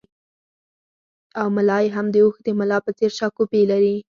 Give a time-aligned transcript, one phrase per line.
[1.39, 3.97] او ملا یې هم د اوښ د ملا په څېر شاکوپي لري